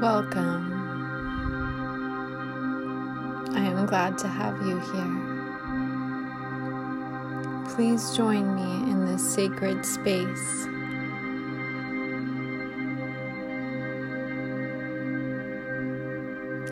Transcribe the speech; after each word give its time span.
Welcome. 0.00 0.72
I 3.54 3.60
am 3.60 3.86
glad 3.86 4.18
to 4.18 4.28
have 4.28 4.60
you 4.66 4.78
here. 4.78 5.16
Please 7.74 8.14
join 8.14 8.54
me 8.54 8.90
in 8.90 9.06
this 9.06 9.22
sacred 9.34 9.86
space. 9.86 10.66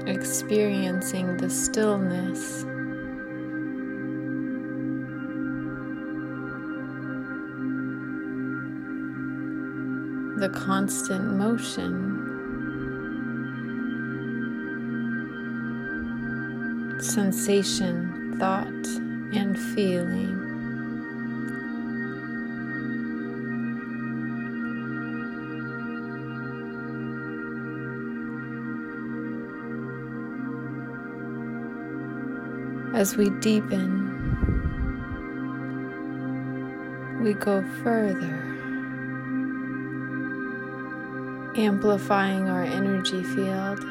Experiencing 0.07 1.39
the 1.39 1.49
stillness. 1.49 2.65
The 10.41 10.51
constant 10.51 11.37
motion. 11.39 12.24
Sensation, 17.05 18.37
thought, 18.39 18.87
and 19.37 19.59
feeling. 19.75 20.41
As 32.95 33.17
we 33.17 33.29
deepen, 33.41 34.11
we 37.23 37.35
go 37.35 37.63
further, 37.83 38.41
amplifying 41.57 42.49
our 42.49 42.63
energy 42.63 43.23
field. 43.23 43.85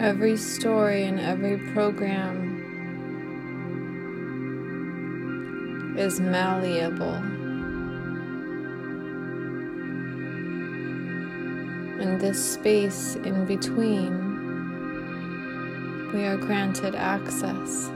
Every 0.00 0.38
story 0.38 1.04
and 1.04 1.20
every 1.20 1.58
program 1.74 2.56
is 5.98 6.18
malleable. 6.18 7.16
In 12.00 12.16
this 12.16 12.42
space 12.54 13.16
in 13.16 13.44
between, 13.44 14.16
we 16.14 16.24
are 16.24 16.38
granted 16.38 16.94
access. 16.94 17.90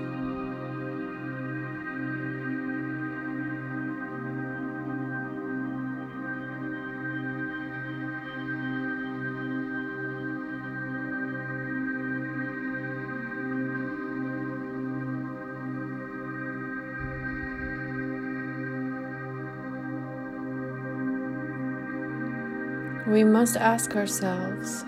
We 23.14 23.22
must 23.22 23.56
ask 23.56 23.94
ourselves 23.94 24.84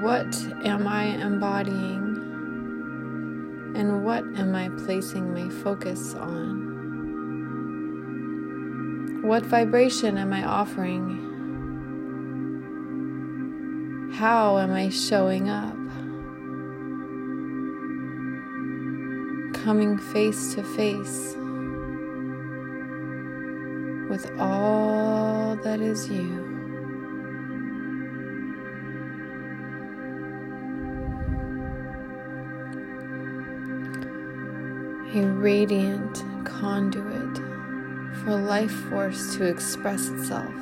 what 0.00 0.34
am 0.64 0.88
I 0.88 1.04
embodying 1.04 2.14
and 3.76 4.02
what 4.06 4.24
am 4.38 4.54
I 4.54 4.70
placing 4.86 5.34
my 5.34 5.50
focus 5.62 6.14
on? 6.14 6.78
What 9.24 9.44
vibration 9.44 10.16
am 10.16 10.32
I 10.32 10.42
offering? 10.42 11.26
How 14.14 14.56
am 14.56 14.72
I 14.72 14.88
showing 14.88 15.50
up? 15.50 15.76
Coming 19.62 19.98
face 19.98 20.54
to 20.54 20.62
face 20.62 21.36
with 24.08 24.30
all 24.38 25.56
that 25.56 25.80
is 25.80 26.08
you. 26.08 26.44
A 35.14 35.26
radiant 35.26 36.22
conduit 36.44 37.38
for 38.22 38.36
life 38.36 38.72
force 38.90 39.36
to 39.36 39.44
express 39.44 40.08
itself. 40.08 40.54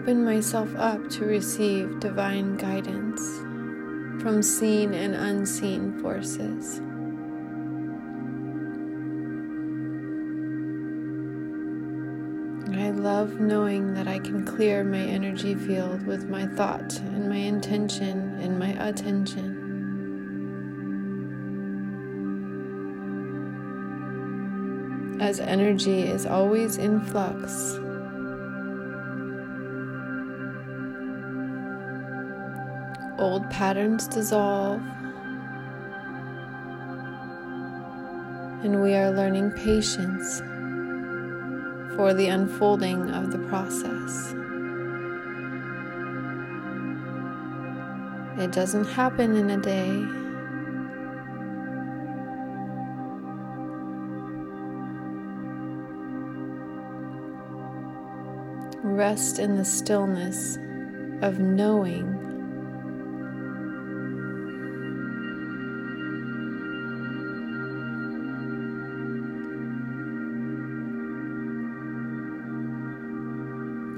Open 0.00 0.24
myself 0.24 0.74
up 0.76 1.10
to 1.10 1.26
receive 1.26 2.00
divine 2.00 2.56
guidance 2.56 3.20
from 4.22 4.40
seen 4.42 4.94
and 4.94 5.14
unseen 5.14 5.92
forces. 6.00 6.80
I 12.82 12.92
love 12.92 13.40
knowing 13.40 13.92
that 13.92 14.08
I 14.08 14.20
can 14.20 14.46
clear 14.46 14.84
my 14.84 15.02
energy 15.02 15.54
field 15.54 16.06
with 16.06 16.30
my 16.30 16.46
thought 16.46 16.98
and 17.00 17.28
my 17.28 17.36
intention 17.36 18.38
and 18.40 18.58
my 18.58 18.70
attention. 18.88 19.58
As 25.20 25.40
energy 25.40 26.04
is 26.04 26.24
always 26.24 26.78
in 26.78 27.02
flux, 27.02 27.78
old 33.20 33.48
patterns 33.50 34.08
dissolve, 34.08 34.80
and 38.64 38.82
we 38.82 38.94
are 38.94 39.10
learning 39.10 39.50
patience 39.52 40.40
for 41.96 42.14
the 42.14 42.28
unfolding 42.28 43.10
of 43.10 43.30
the 43.30 43.38
process. 43.48 44.34
It 48.42 48.52
doesn't 48.52 48.86
happen 48.86 49.36
in 49.36 49.50
a 49.50 49.58
day. 49.58 50.06
Rest 58.82 59.38
in 59.38 59.56
the 59.56 59.64
stillness 59.64 60.56
of 61.20 61.38
knowing 61.38 62.19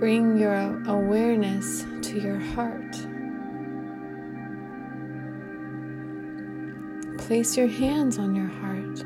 Bring 0.02 0.36
your 0.36 0.56
awareness 0.88 1.86
to 2.08 2.18
your 2.18 2.40
heart. 2.40 2.90
Place 7.18 7.56
your 7.56 7.68
hands 7.68 8.18
on 8.18 8.34
your 8.34 8.48
heart. 8.48 8.96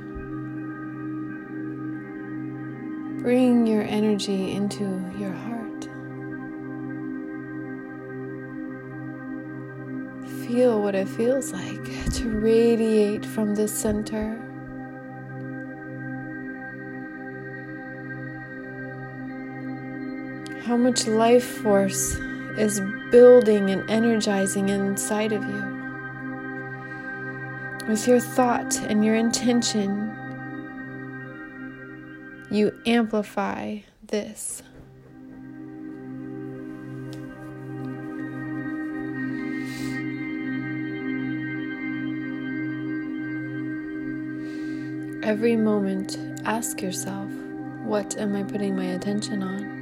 Bring 3.22 3.66
your 3.66 3.82
energy 3.82 4.52
into 4.52 4.84
your 5.19 5.32
heart. 5.32 5.87
feel 10.46 10.81
what 10.81 10.94
it 10.94 11.08
feels 11.08 11.52
like 11.52 12.12
to 12.12 12.31
radiate 12.31 13.26
from 13.26 13.54
this 13.54 13.76
center. 13.76 14.40
How 20.66 20.76
much 20.76 21.06
life 21.06 21.44
force 21.62 22.16
is 22.58 22.80
building 23.12 23.70
and 23.70 23.88
energizing 23.88 24.68
inside 24.68 25.32
of 25.32 25.44
you. 25.44 25.62
With 27.86 28.08
your 28.08 28.18
thought 28.18 28.74
and 28.80 29.04
your 29.04 29.14
intention, 29.14 30.10
you 32.50 32.76
amplify 32.84 33.78
this. 34.08 34.64
Every 45.22 45.54
moment, 45.54 46.18
ask 46.44 46.82
yourself, 46.82 47.30
what 47.84 48.16
am 48.16 48.34
I 48.34 48.42
putting 48.42 48.74
my 48.74 48.86
attention 48.86 49.44
on? 49.44 49.75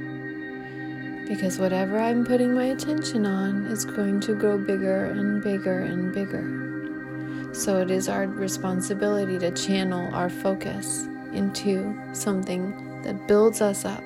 Because 1.27 1.59
whatever 1.59 1.99
I'm 1.99 2.23
putting 2.25 2.53
my 2.53 2.65
attention 2.65 3.25
on 3.25 3.65
is 3.65 3.83
going 3.85 4.19
to 4.21 4.35
grow 4.35 4.57
bigger 4.57 5.05
and 5.05 5.43
bigger 5.43 5.79
and 5.79 6.13
bigger. 6.13 7.53
So 7.53 7.79
it 7.79 7.89
is 7.89 8.07
our 8.09 8.27
responsibility 8.27 9.39
to 9.39 9.51
channel 9.51 10.13
our 10.13 10.29
focus 10.29 11.07
into 11.33 11.95
something 12.13 13.01
that 13.03 13.27
builds 13.27 13.61
us 13.61 13.85
up, 13.85 14.03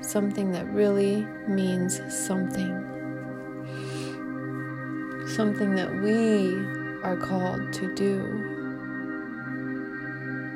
something 0.00 0.52
that 0.52 0.66
really 0.68 1.26
means 1.48 2.00
something, 2.14 2.74
something 5.34 5.74
that 5.74 5.92
we 6.02 6.54
are 7.02 7.16
called 7.16 7.72
to 7.72 7.94
do 7.94 8.54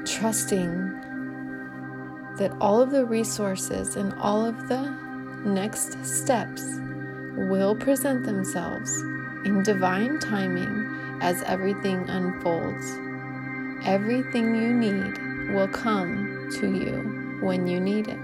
trusting 0.05 0.89
that 2.37 2.53
all 2.61 2.81
of 2.81 2.91
the 2.91 3.05
resources 3.05 3.97
and 3.97 4.13
all 4.15 4.45
of 4.45 4.69
the 4.69 5.10
next 5.45 6.05
steps 6.05 6.63
will 7.37 7.75
present 7.75 8.25
themselves 8.25 8.95
in 9.45 9.63
divine 9.63 10.19
timing 10.19 11.19
as 11.21 11.43
everything 11.43 12.09
unfolds. 12.09 12.87
Everything 13.85 14.55
you 14.55 14.73
need 14.75 15.55
will 15.55 15.69
come 15.69 16.51
to 16.61 16.73
you 16.73 17.39
when 17.41 17.67
you 17.67 17.81
need 17.81 18.09
it. 18.09 18.19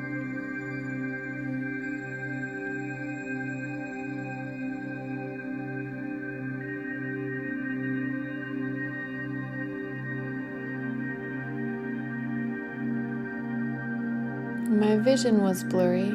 My 14.69 14.97
vision 14.97 15.43
was 15.43 15.65
blurry, 15.65 16.11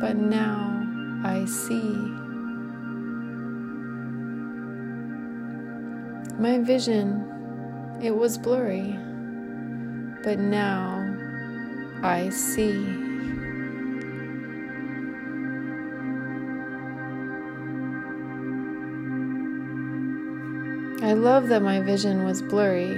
but 0.00 0.16
now 0.16 0.86
I 1.24 1.44
see. 1.44 1.94
My 6.38 6.58
vision, 6.58 7.24
it 8.00 8.12
was 8.12 8.38
blurry, 8.38 8.96
but 10.22 10.38
now 10.38 11.16
I 12.02 12.28
see. 12.28 13.06
I 21.02 21.14
love 21.14 21.48
that 21.48 21.62
my 21.62 21.80
vision 21.80 22.24
was 22.24 22.42
blurry 22.42 22.94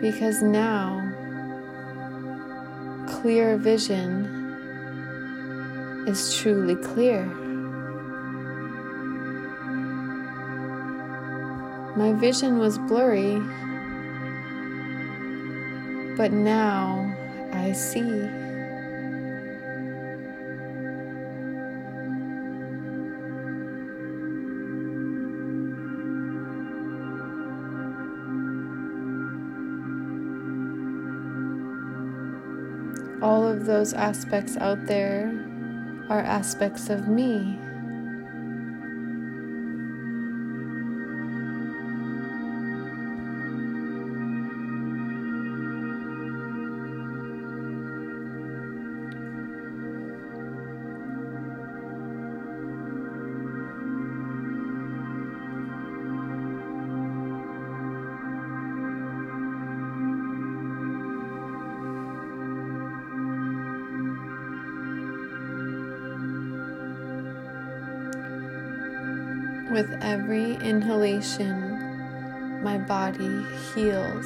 because 0.00 0.42
now 0.42 1.00
clear 3.06 3.56
vision 3.56 4.43
is 6.06 6.36
truly 6.36 6.76
clear. 6.76 7.24
My 11.96 12.12
vision 12.12 12.58
was 12.58 12.78
blurry, 12.78 13.38
but 16.16 16.32
now 16.32 17.14
I 17.52 17.72
see. 17.72 18.28
all 33.22 33.48
of 33.48 33.64
those 33.64 33.94
aspects 33.94 34.54
out 34.58 34.84
there 34.84 35.32
are 36.10 36.20
aspects 36.20 36.90
of 36.90 37.08
me. 37.08 37.58
With 69.74 69.98
every 70.02 70.54
inhalation, 70.54 72.62
my 72.62 72.78
body 72.78 73.44
heals. 73.74 74.24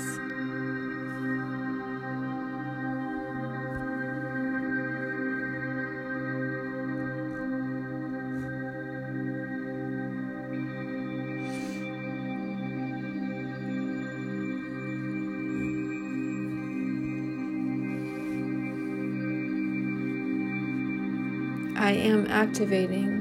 I 21.79 21.93
am 21.93 22.27
activating 22.29 23.18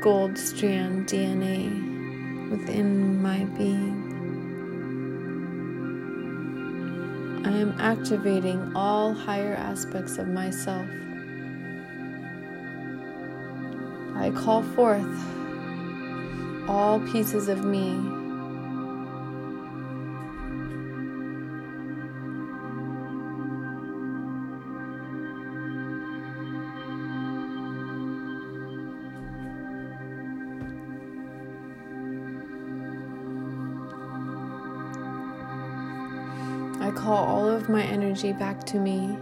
gold 0.00 0.36
strand 0.38 1.06
DNA 1.06 2.50
within 2.50 3.20
my 3.22 3.44
being. 3.56 4.02
I 7.44 7.50
am 7.50 7.74
activating 7.80 8.72
all 8.74 9.12
higher 9.14 9.54
aspects 9.54 10.18
of 10.18 10.28
myself. 10.28 10.86
I 14.14 14.30
call 14.34 14.62
forth 14.62 15.06
all 16.68 17.00
pieces 17.00 17.48
of 17.48 17.64
me 17.64 17.94
I 36.86 36.92
call 36.92 37.16
all 37.16 37.48
of 37.48 37.68
my 37.68 37.82
energy 37.82 38.32
back 38.32 38.64
to 38.66 38.78
me. 38.78 39.18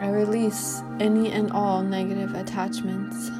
I 0.00 0.08
release 0.10 0.82
any 0.98 1.30
and 1.30 1.52
all 1.52 1.80
negative 1.82 2.34
attachments. 2.34 3.30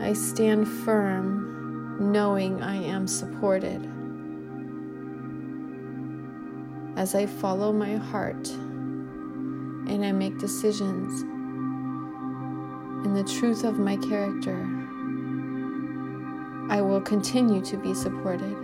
I 0.00 0.12
stand 0.12 0.68
firm 0.68 2.12
knowing 2.12 2.62
I 2.62 2.76
am 2.76 3.08
supported. 3.08 3.84
As 6.96 7.16
I 7.16 7.26
follow 7.26 7.72
my 7.72 7.96
heart 7.96 8.48
and 8.48 10.04
I 10.04 10.12
make 10.12 10.38
decisions 10.38 11.22
in 13.04 13.12
the 13.12 13.24
truth 13.24 13.64
of 13.64 13.80
my 13.80 13.96
character. 13.96 14.83
I 16.70 16.80
will 16.80 17.00
continue 17.00 17.60
to 17.62 17.76
be 17.76 17.94
supported. 17.94 18.56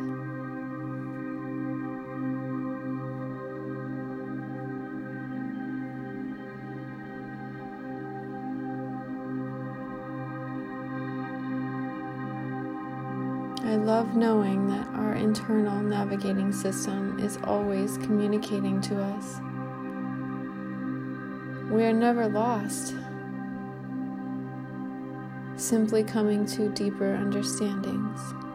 I 13.62 13.76
love 13.76 14.16
knowing 14.16 14.66
that 14.68 14.88
our 14.94 15.14
internal 15.14 15.80
navigating 15.80 16.52
system 16.52 17.18
is 17.20 17.38
always 17.44 17.98
communicating 17.98 18.80
to 18.80 19.00
us. 19.00 19.40
We 21.70 21.84
are 21.84 21.92
never 21.92 22.26
lost 22.26 22.94
simply 25.60 26.02
coming 26.02 26.46
to 26.46 26.68
deeper 26.70 27.14
understandings. 27.14 28.49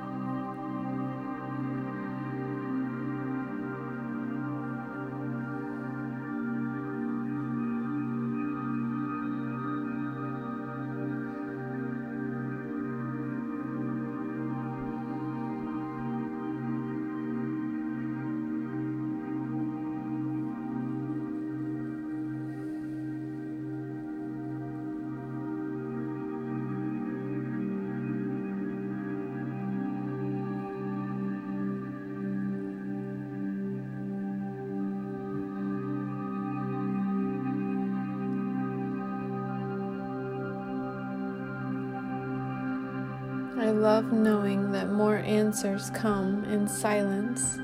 Love 43.75 44.11
knowing 44.13 44.71
that 44.71 44.89
more 44.89 45.17
answers 45.17 45.89
come 45.89 46.45
in 46.45 46.67
silence 46.67 47.57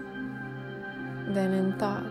than 1.33 1.53
in 1.53 1.73
thought. 1.79 2.03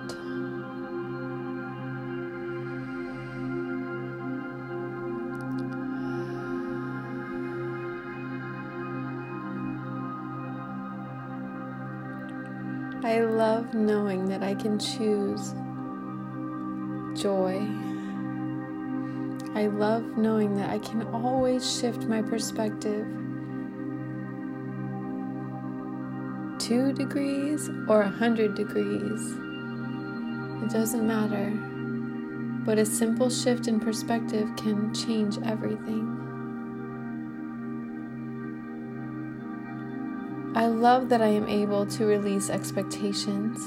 I 13.04 13.20
love 13.20 13.74
knowing 13.74 14.26
that 14.28 14.42
I 14.42 14.54
can 14.54 14.78
choose 14.78 15.52
joy. 17.20 17.66
I 19.54 19.66
love 19.66 20.16
knowing 20.16 20.56
that 20.56 20.70
I 20.70 20.78
can 20.78 21.02
always 21.12 21.78
shift 21.78 22.04
my 22.04 22.22
perspective 22.22 23.06
two 26.70 26.92
degrees 26.92 27.68
or 27.88 28.02
a 28.02 28.08
hundred 28.08 28.54
degrees. 28.54 29.32
It 30.62 30.70
doesn't 30.70 31.04
matter. 31.04 31.50
But 32.64 32.78
a 32.78 32.86
simple 32.86 33.28
shift 33.28 33.66
in 33.66 33.80
perspective 33.80 34.48
can 34.56 34.94
change 34.94 35.36
everything. 35.44 36.06
I 40.54 40.68
love 40.68 41.08
that 41.08 41.20
I 41.20 41.26
am 41.26 41.48
able 41.48 41.86
to 41.86 42.06
release 42.06 42.48
expectations 42.48 43.66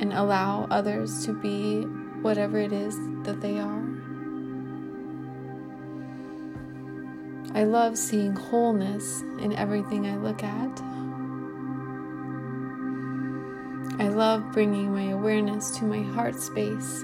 and 0.00 0.14
allow 0.14 0.66
others 0.70 1.26
to 1.26 1.34
be 1.34 1.82
whatever 2.22 2.56
it 2.56 2.72
is 2.72 2.96
that 3.24 3.42
they 3.42 3.58
are. 3.58 3.84
I 7.54 7.64
love 7.64 7.98
seeing 7.98 8.34
wholeness 8.34 9.20
in 9.38 9.52
everything 9.52 10.06
I 10.06 10.16
look 10.16 10.42
at. 10.42 11.01
Love 14.22 14.52
bringing 14.52 14.92
my 14.92 15.08
awareness 15.08 15.72
to 15.72 15.82
my 15.84 16.00
heart 16.14 16.36
space, 16.40 17.02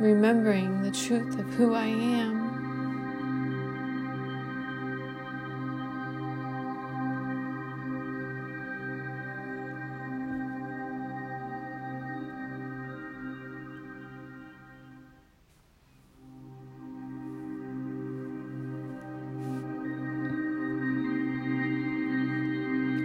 remembering 0.00 0.80
the 0.80 0.90
truth 0.90 1.38
of 1.38 1.44
who 1.56 1.74
I 1.74 1.88
am. 1.88 2.40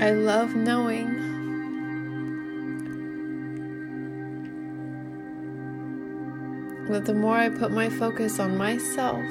I 0.01 0.11
love 0.11 0.55
knowing 0.55 1.14
that 6.95 7.03
the 7.03 7.13
more 7.13 7.35
I 7.35 7.49
put 7.49 7.71
my 7.71 7.89
focus 7.89 8.39
on 8.39 8.57
myself, 8.57 9.25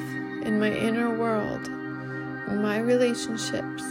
in 0.45 0.61
my 0.61 0.71
inner 0.71 1.19
world, 1.19 1.67
in 1.67 2.61
my 2.61 2.77
relationships, 2.77 3.83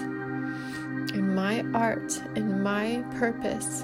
in 1.11 1.33
my 1.33 1.65
art, 1.73 2.21
in 2.35 2.61
my 2.61 3.03
purpose, 3.15 3.81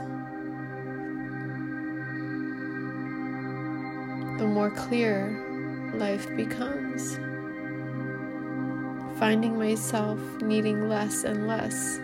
the 4.38 4.46
more 4.46 4.70
clear 4.70 5.92
life 5.96 6.28
becomes. 6.36 7.16
Finding 9.18 9.58
myself 9.58 10.20
needing 10.40 10.88
less 10.88 11.24
and 11.24 11.48
less 11.48 12.00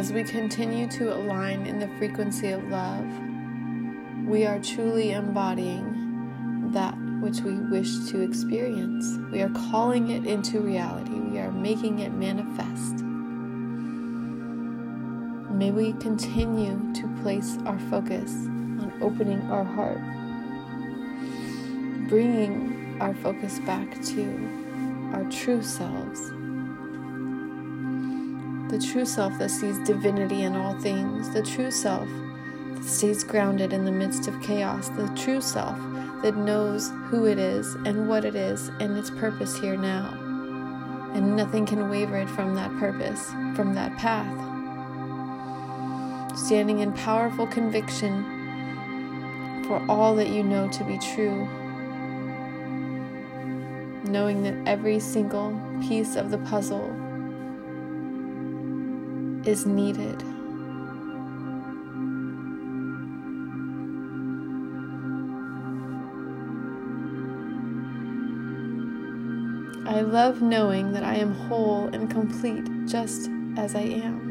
As 0.00 0.14
we 0.14 0.24
continue 0.24 0.88
to 0.92 1.14
align 1.14 1.66
in 1.66 1.78
the 1.78 1.86
frequency 1.98 2.52
of 2.52 2.66
love, 2.70 3.04
we 4.24 4.46
are 4.46 4.58
truly 4.58 5.10
embodying 5.10 6.70
that 6.72 6.94
which 7.20 7.40
we 7.40 7.52
wish 7.52 8.08
to 8.08 8.22
experience. 8.22 9.18
We 9.30 9.42
are 9.42 9.50
calling 9.50 10.08
it 10.08 10.24
into 10.24 10.60
reality. 10.60 11.12
We 11.12 11.38
are 11.38 11.52
making 11.52 11.98
it 11.98 12.14
manifest. 12.14 13.04
May 15.52 15.70
we 15.70 15.92
continue 16.00 16.80
to 16.94 17.22
place 17.22 17.58
our 17.66 17.78
focus 17.90 18.32
on 18.32 18.94
opening 19.02 19.42
our 19.50 19.64
heart, 19.64 20.00
bringing 22.08 22.96
our 23.02 23.12
focus 23.16 23.58
back 23.66 24.00
to 24.00 25.10
our 25.12 25.30
true 25.30 25.62
selves 25.62 26.32
the 28.70 28.78
true 28.78 29.04
self 29.04 29.36
that 29.38 29.50
sees 29.50 29.78
divinity 29.80 30.42
in 30.42 30.54
all 30.54 30.78
things, 30.78 31.28
the 31.30 31.42
true 31.42 31.72
self 31.72 32.08
that 32.74 32.84
stays 32.84 33.24
grounded 33.24 33.72
in 33.72 33.84
the 33.84 33.90
midst 33.90 34.28
of 34.28 34.40
chaos, 34.40 34.88
the 34.90 35.08
true 35.16 35.40
self 35.40 35.76
that 36.22 36.36
knows 36.36 36.92
who 37.06 37.26
it 37.26 37.36
is 37.38 37.74
and 37.84 38.08
what 38.08 38.24
it 38.24 38.36
is 38.36 38.68
and 38.78 38.96
its 38.96 39.10
purpose 39.10 39.58
here 39.58 39.76
now. 39.76 40.16
And 41.14 41.34
nothing 41.34 41.66
can 41.66 41.90
waver 41.90 42.16
it 42.18 42.30
from 42.30 42.54
that 42.54 42.70
purpose, 42.78 43.30
from 43.56 43.74
that 43.74 43.96
path. 43.96 44.38
Standing 46.38 46.78
in 46.78 46.92
powerful 46.92 47.48
conviction 47.48 48.24
for 49.66 49.84
all 49.88 50.14
that 50.14 50.28
you 50.28 50.44
know 50.44 50.68
to 50.68 50.84
be 50.84 50.96
true. 50.98 51.44
Knowing 54.04 54.44
that 54.44 54.54
every 54.68 55.00
single 55.00 55.60
piece 55.88 56.14
of 56.14 56.30
the 56.30 56.38
puzzle 56.38 56.99
is 59.50 59.66
needed. 59.66 60.22
I 69.88 70.02
love 70.02 70.40
knowing 70.40 70.92
that 70.92 71.02
I 71.02 71.16
am 71.16 71.34
whole 71.34 71.88
and 71.92 72.08
complete 72.08 72.64
just 72.86 73.28
as 73.56 73.74
I 73.74 73.80
am. 73.80 74.30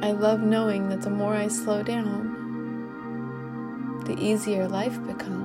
I 0.00 0.12
love 0.12 0.42
knowing 0.42 0.88
that 0.90 1.02
the 1.02 1.10
more 1.10 1.34
I 1.34 1.48
slow 1.48 1.82
down, 1.82 2.30
the 4.06 4.16
easier 4.16 4.68
life 4.68 5.04
becomes. 5.04 5.43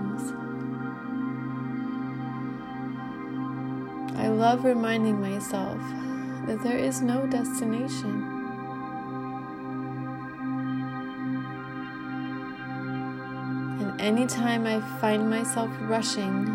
Love 4.40 4.64
reminding 4.64 5.20
myself 5.20 5.78
that 6.48 6.64
there 6.64 6.78
is 6.78 7.02
no 7.02 7.28
destination. 7.28 8.24
And 13.82 14.00
anytime 14.00 14.66
I 14.66 14.80
find 15.02 15.30
myself 15.30 15.70
rushing, 15.82 16.48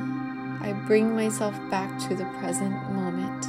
I 0.62 0.72
bring 0.86 1.14
myself 1.14 1.54
back 1.70 1.98
to 2.08 2.14
the 2.14 2.24
present 2.40 2.72
moment. 2.90 3.48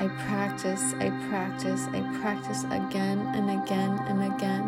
I 0.00 0.08
practice, 0.26 0.94
I 0.94 1.10
practice, 1.28 1.86
I 1.88 2.00
practice 2.22 2.64
again 2.64 3.18
and 3.34 3.50
again 3.62 3.98
and 4.08 4.22
again. 4.32 4.64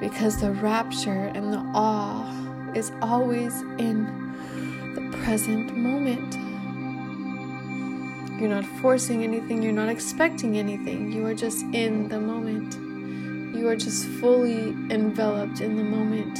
Because 0.00 0.40
the 0.40 0.50
rapture 0.50 1.30
and 1.36 1.52
the 1.52 1.62
awe 1.72 2.26
is 2.74 2.90
always 3.00 3.62
in 3.78 4.06
the 4.96 5.16
present 5.18 5.76
moment. 5.76 6.49
You're 8.40 8.48
not 8.48 8.64
forcing 8.64 9.22
anything, 9.22 9.62
you're 9.62 9.72
not 9.72 9.90
expecting 9.90 10.56
anything, 10.56 11.12
you 11.12 11.26
are 11.26 11.34
just 11.34 11.62
in 11.74 12.08
the 12.08 12.18
moment. 12.18 12.74
You 13.54 13.68
are 13.68 13.76
just 13.76 14.06
fully 14.06 14.70
enveloped 14.90 15.60
in 15.60 15.76
the 15.76 15.84
moment, 15.84 16.38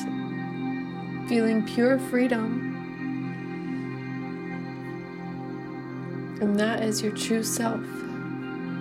feeling 1.28 1.66
pure 1.66 1.98
freedom 1.98 2.70
And 6.40 6.58
that 6.58 6.82
is 6.82 7.02
your 7.02 7.12
true 7.12 7.42
self 7.42 7.84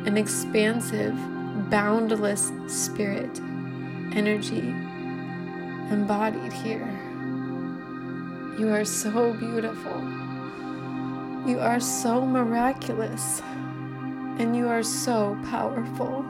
an 0.05 0.15
expansive, 0.15 1.13
boundless 1.69 2.53
spirit, 2.67 3.37
energy, 4.15 4.69
embodied 5.91 6.53
here. 6.53 6.87
You 8.57 8.69
are 8.69 8.85
so 8.85 9.33
beautiful. 9.33 10.28
You 11.49 11.59
are 11.61 11.79
so 11.79 12.23
miraculous. 12.23 13.41
And 14.37 14.55
you 14.55 14.67
are 14.67 14.83
so 14.83 15.35
powerful. 15.49 16.23